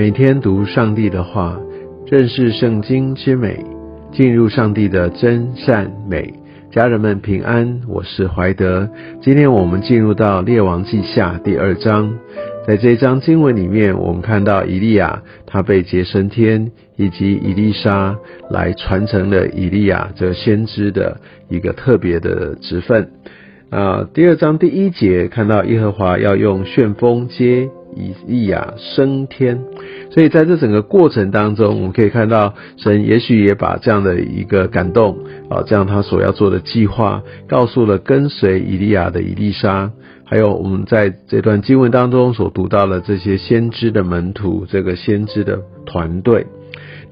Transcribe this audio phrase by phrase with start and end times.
[0.00, 1.60] 每天读上帝的话，
[2.06, 3.62] 认识圣经之美，
[4.10, 6.32] 进入上帝的真善美。
[6.72, 8.88] 家人们平安，我是怀德。
[9.20, 12.14] 今天我们进入到列王记下第二章，
[12.66, 18.16] 在这一章经文里面，我们看到以利亚他被接升天，以及以利沙
[18.48, 23.06] 来传承了以利亚这先知的一个特别的职分。
[23.68, 27.68] 啊，第二章第一节看到耶和华要用旋风接。
[27.94, 29.60] 以利亚升天，
[30.10, 39.90] 所以在这整个过程当中，我们可以看到神也许也把这样的一个感动啊，这样他所要做的计划，告诉了跟随以利亚的以利沙，
[40.24, 46.46] 还有我们在这段经文当中所读到的这些先知的门徒，这个先知的团队。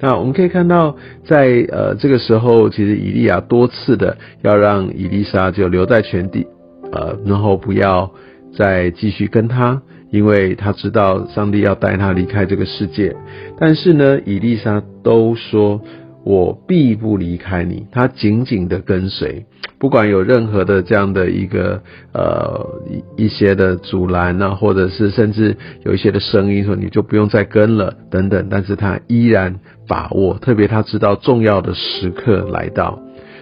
[0.01, 6.47] 那我们可以看到，在呃这个时候，其实以利亚多次的要让以利沙就留在全地，
[6.93, 8.09] 呃，然后不要
[8.57, 9.81] 再继续跟他。
[10.11, 13.15] 因为他知道上帝要带他离开这个世界，
[13.57, 15.81] 但是呢，以丽莎都说
[16.25, 19.45] ：“我必不离开你。”他紧紧的跟随，
[19.79, 21.81] 不管有任何的这样的一个
[22.13, 22.81] 呃
[23.17, 32.99] 一一些的阻拦啊，或者是甚至有一些的声音说你就不用再跟了等等，但是他依然把握，特别他知道重要的时刻来到。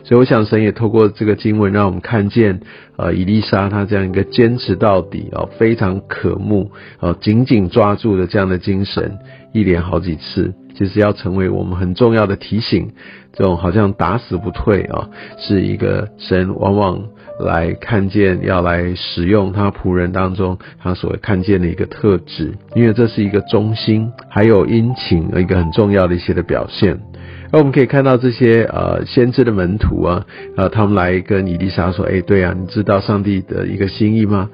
[0.08, 2.62] 所以我想，神也透过这个经文，让我们看见，
[2.96, 9.18] 呃，伊丽莎她这样一个坚持到底哦，非常渴慕哦，紧紧抓住的这样的精神，
[9.52, 12.94] 一连好几次，其实要成为我们很重要的提醒。
[13.34, 17.04] 这种好像打死不退啊，是一个神往往
[17.42, 26.98] 来看见，要来使用他仆人当中他所看见的一个特质，因为这是一个忠心还有殷勤一个很重要的一些的表现。
[27.52, 34.50] 而我们可以看到这些呃先知的门徒啊，呃，他们来跟以丽莎说：“哎，对啊，你知道上帝的一个心意吗？”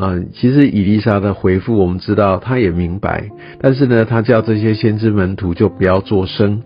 [0.00, 3.28] 嗯，其实以丽莎的回复我们知道，他也明白，
[3.60, 6.62] 但是呢，他叫这些先知门徒就不要作声。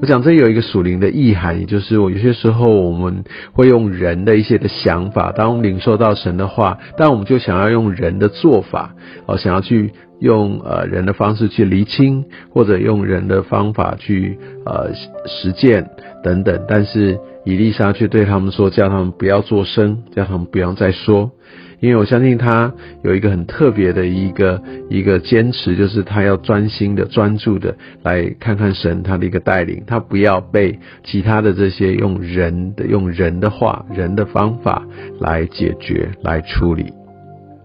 [0.00, 8.94] 我想这有一个属灵的意涵，也就是我有些时候我们会用人的一些的想法，当我们领受到神的话，但我们就想要用人的做法，
[9.26, 9.92] 哦，想要去。
[10.24, 14.90] 用呃人的方式去厘清，或者用人的方法去呃
[15.26, 15.90] 实践
[16.22, 21.30] 等等，但是伊丽莎却对他们说，叫他们不要作声，叫他们不要再说，
[21.78, 34.82] 因为我相信他有一个很特别的一个一个坚持，就是他要专心的、专注的来看看神他的一个带领，他不要被其他的这些用人的、用人的话、人的方法
[35.20, 37.03] 来解决、来处理。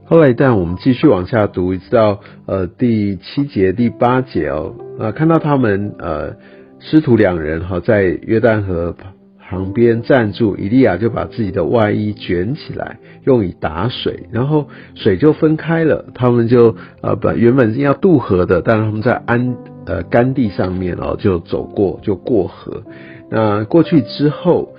[0.10, 6.34] 后来，但我们继续往下读，一直到呃第七节、第八节哦，啊，看到他们呃
[6.80, 8.96] 师徒两人哈在约旦河
[9.40, 19.56] 旁边站住，以利亚就把自己的外衣卷起来，用以打水，然后水就分开了，他们就呃本原本是要渡河的，但是他们在安
[19.86, 22.82] 呃干地上面哦就走过就过河，
[23.30, 24.74] 那过去之后。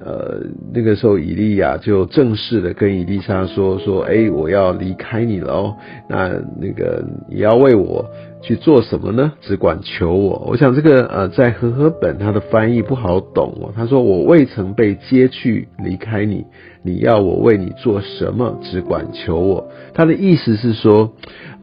[0.00, 0.40] 呃，
[0.72, 5.76] 那个时候，以利亚就正式的跟以丽莎说：“说，哎，我要离开你了哦，
[6.08, 8.04] 那那个也要为我。”
[8.44, 9.32] 去做什么呢？
[9.40, 10.44] 只管求我。
[10.46, 13.72] 我想这个呃，在和合本它的翻译不好懂哦。
[13.74, 16.44] 他说：“我未曾被接去离开你，
[16.82, 18.60] 你要我为你做什么？
[18.62, 21.10] 只管求我。”他的意思是说，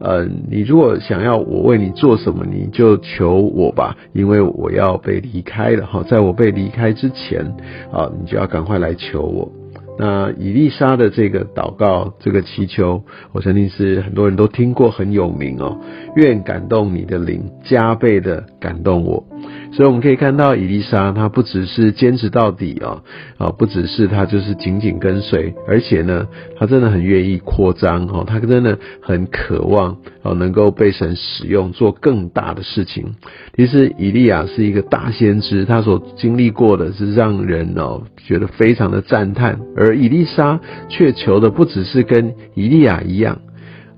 [0.00, 6.02] 呃，你如果想要我为你做什么，你就求我吧，因为我要被离开了哈。
[6.02, 7.44] 在我被离开之前
[7.92, 9.61] 啊，你就要赶快来求我。
[9.98, 15.78] 那以丽莎的这个祷告，这个祈求，我相信是很多人都听过，很有名哦。
[16.16, 19.24] 愿感动你的灵，加倍的感动我。
[19.72, 23.02] 所以我们可以看到，伊丽莎她不只是坚持到底啊，
[23.38, 26.28] 啊，不只是她就是紧紧跟随，而且呢，
[26.58, 33.14] 她真的很愿意扩张哦，她真的很渴望哦，能够被神使用做更大的事情。
[33.56, 40.60] 其实以利亚是一个大先知，他所经历过的是让人哦觉得非常的赞叹，而以丽莎
[40.90, 43.40] 却求的不只是跟以利亚一样，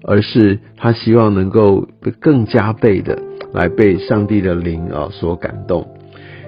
[0.04, 1.88] 而是他希望能够
[2.20, 3.18] 更加倍的。
[3.54, 5.86] 来被上帝的灵啊所感动。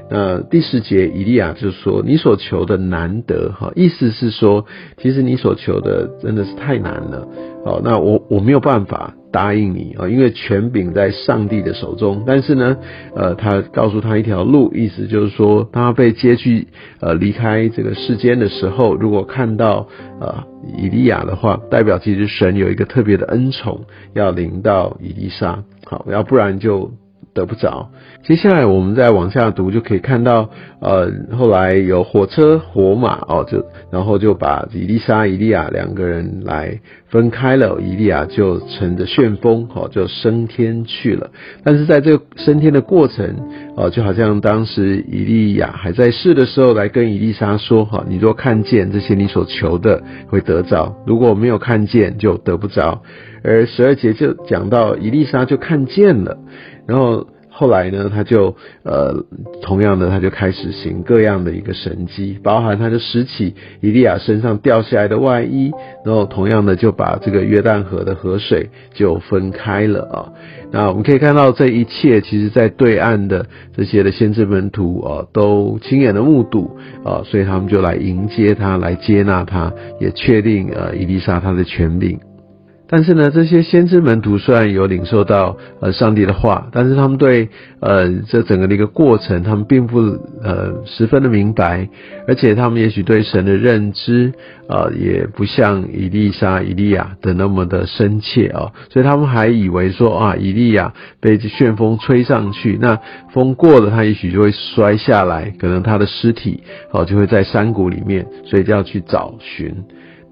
[0.09, 4.65] 那第十节，以利亚就说：“你所求的难得，哈，意思是说，
[4.99, 7.27] 其实你所求的真的是太难了。
[7.65, 12.25] 好，那我我没有办法答应你啊，因为权柄在上帝的手中。
[12.27, 12.75] 但是呢，
[13.15, 16.67] 呃，他告诉他一条路，意思就是说，他被接去
[17.01, 19.87] 呃离开这个世间的时候，如果看到
[20.23, 20.43] 呃
[20.79, 23.85] 以利亚的话，代表其实神有一个特别的恩宠
[24.15, 25.63] 要临到以利沙。
[25.85, 26.91] 好，要不然就
[27.37, 27.91] 得不着。
[28.25, 30.49] 接下来我们再往下读，就可以看到，
[30.81, 37.79] 呃，后来有火车火马哦，就然后就把以利莎、以利亚两个人来分开了。
[37.81, 41.31] 以利亚就乘着旋风，哦，就升天去了。
[41.63, 43.37] 但是在这个升天的过程，
[43.77, 53.03] 哦，就好像当时以利亚还在世的时候，来跟以利沙说，哈，你若看见这些你所求的，会得着；如果没有看见，就得不着。
[53.45, 56.37] 而十二节就讲到以利莎就看见了，
[56.87, 59.25] 然后后来呢，他就呃
[59.63, 65.73] 同样的他就开始行各样的一个神迹，包含他就拾起伊利亚身上掉下来的外衣，
[66.05, 70.33] 然后同样的就把这个约旦河的河水就分开了啊。
[70.71, 82.21] 那我们可以看到这一切，其实在对岸的这些的先知门徒啊，都亲眼的目睹啊，所以他们就来迎接他，来接纳他，也确定呃以利沙他的权柄。
[82.89, 87.49] 但是呢，这些先知门徒虽然有领受到呃上帝的话，但是他们对
[87.81, 89.99] 呃这整个的一个过程，他们并不
[90.43, 91.89] 呃十分的明白，
[92.29, 94.33] 而且他们也许对神的认知
[94.69, 103.01] 啊，也不像以利沙、以利亚的那么的深切哦，所以他们还以为说啊，以利亚被旋风吹上去，那
[103.33, 106.63] 风过了，他也许就会摔下来，可能他的尸体
[106.93, 109.75] 哦就会在山谷里面，所以就要去找寻。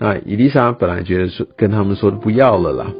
[0.04, 2.92] 那伊丽莎本来觉得说跟他们说不要了啦，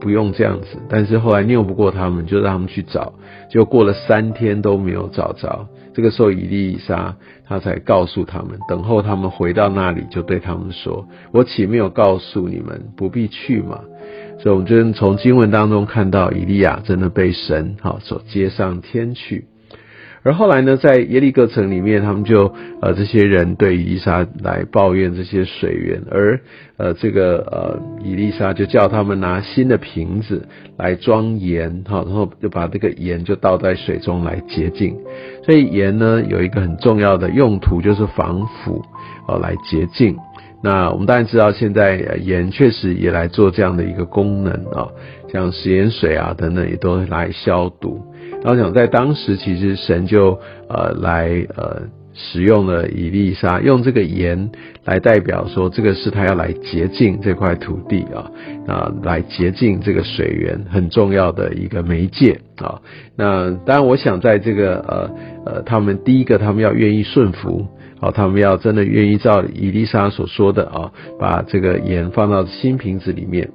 [0.00, 3.12] 不用这样子，但是后来拗不过他们，就让他们去找，
[3.50, 5.68] 就过了三天都没有找着。
[5.92, 7.14] 这个时候伊丽莎
[7.46, 13.80] 她才告诉他们，等候他们回到那里，就对他们说：“我岂没有告诉你们不必去吗？”
[14.40, 19.44] 所以，我们就从经文当中看到，以利亚真的被神好所接上天去。
[20.26, 22.52] 而后来呢，在耶利哥城里面，他们就
[22.82, 26.40] 呃这些人对伊莎来抱怨这些水源，而
[26.78, 34.96] 呃这个呃伊丽莎就叫他们拿新的瓶子来装盐，哈，然后就把这个盐就倒在水中来洁净。
[35.44, 38.82] 所以盐呢有一个很重要的用途，就是防腐
[39.28, 40.16] 哦来洁净。
[40.60, 44.88] 那我们当然知道，现在盐确实也来做这样的一个功能啊，
[45.36, 48.00] 像食盐水啊等等也都来消毒。
[48.42, 50.38] 然后讲在当时，其实神就
[50.68, 51.82] 呃来呃
[52.14, 54.50] 使用了以利沙，用这个盐
[54.84, 58.30] 来代表说，这个是他要来洁净这块土地啊，
[58.66, 62.80] 啊来洁净这个水源很重要的一个媒介啊。
[63.16, 65.10] 那当然，我想在这个呃
[65.44, 67.66] 呃，他们第一个，他们要愿意顺服，
[68.00, 73.50] 好，他们要真的愿意照以利沙所说的啊，把这个盐放到新瓶子里面。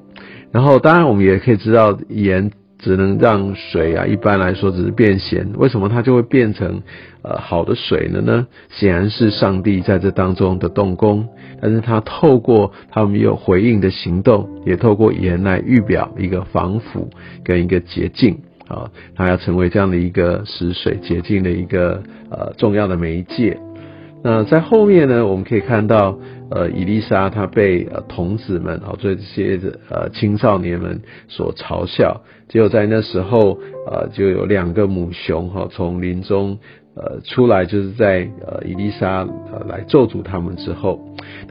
[0.51, 2.51] 然后，当然我们也可以知道盐。
[2.83, 6.81] 只能让水啊，一般来说只是变咸，为什么它就会变成
[7.21, 8.48] 呃好的水了呢？
[8.71, 11.27] 显然是上帝在这当中的动工，
[11.62, 17.07] 但是他透过他们有回应的行动，也透过盐来预表一个防腐
[17.44, 18.36] 跟一个洁净
[18.68, 22.01] 啊，它要成为这样的一个使水洁净的一个
[22.31, 23.59] 呃重要的媒介。
[24.24, 26.18] 那在后面呢，我们可以看到。
[26.51, 29.57] 呃，伊丽莎她被呃童子们啊，这些
[29.89, 32.21] 呃青少年们所嘲笑。
[32.50, 33.57] 只有在那时候，
[33.88, 36.59] 呃，就有两个母熊哈从林中
[36.95, 40.99] 呃出来，就是在呃伊丽莎呃来咒诅他们之后。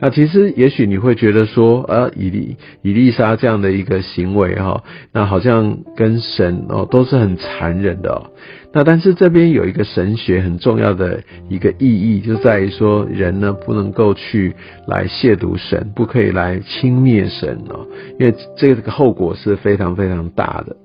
[0.00, 4.82] 那其实也许你会觉得说，呃，伊丽伊丽莎这样的一个行为哈，
[5.12, 8.10] 那好像跟神哦都是很残忍的。
[8.12, 8.31] 哦
[8.72, 14.54] 那但是这边有一个神学很重要的一个意义，就在于说人呢不能够去
[14.86, 17.84] 来亵渎神，不可以来轻蔑神哦，
[18.20, 20.76] 因为这个后果是非常非常大的。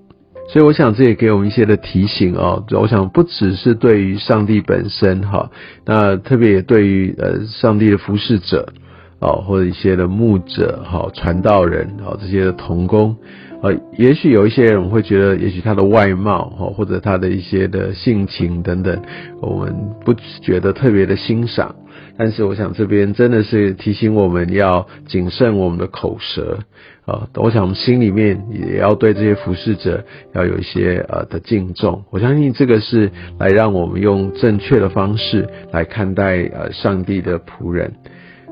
[0.47, 2.63] 所以我想这也给我们一些的提醒哦。
[2.71, 5.49] 我想不只是对于上帝本身哈，
[5.85, 8.71] 那特别也对于呃上帝的服侍者
[9.19, 13.15] 哦，或者一些的牧者哈、传道人哦这些的童工。
[13.61, 19.01] 呃，也许有一些人会觉得，也许他的外貌哈，或者他的一些的性情等等，
[19.41, 21.75] 我们不觉得特别的欣赏。
[22.17, 26.59] 但是，我想这边真的是提醒我们要谨慎我们的口舌
[27.05, 27.27] 啊。
[27.35, 32.03] 我想我们心里面也要对这些服侍者要有一些呃的敬重。
[32.11, 37.91] 我相信这个是来让我们用正确的方式来看待呃上帝的仆人。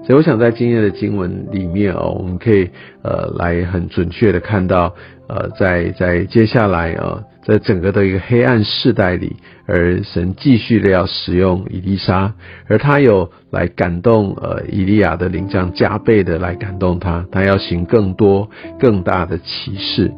[0.05, 2.69] 所以我想在今天的经文里面哦，我们可以
[3.03, 4.93] 呃来很准确的看到
[5.29, 12.33] 呃在在接下来啊，在整个的一个黑暗世代里，而神继续的要使用伊丽莎，
[12.67, 20.11] 而他有来感动呃以利亚的灵将加倍的来感动他，他要行更多更大的启示，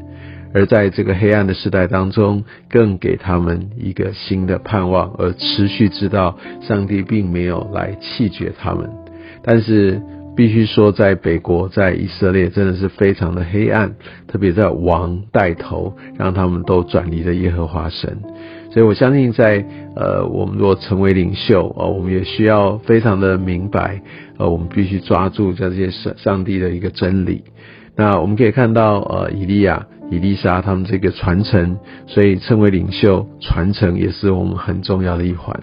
[0.51, 9.04] 而在这个黑暗的时代当中，更给他们一个新的盼望，而持续知道上帝并没有来弃绝他们。
[9.45, 10.01] 但是
[10.35, 13.95] 必须说，在北国，在以色列，真的是非常的黑暗，
[14.27, 18.17] 特别在王带头，让他们都转离了耶和华神。
[18.71, 19.63] 所以我相信在
[19.95, 24.01] 呃，我们如果成为领袖呃，我们也需要非常的明白，
[24.37, 27.43] 呃，我们必须抓住这些上上帝的一个真理。
[27.95, 35.57] 那我们可以看到，呃，以利亚、以利沙他们这个传承，所以称为领袖传承也是我们很重要的一环。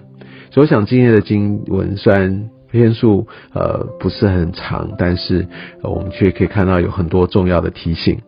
[0.51, 5.47] 所以我想今天的经文虽然篇数呃不是很长，但是
[5.83, 8.21] 我们却可以看到有很多重要的提醒。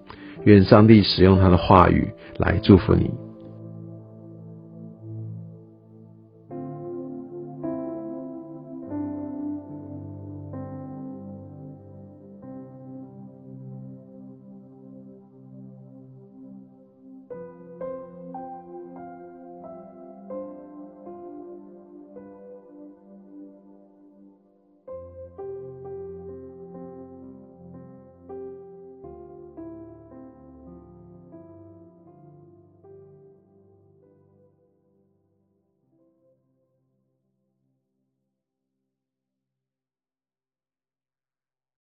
[0.45, 3.24] 愿上帝使用他的话语来祝福你。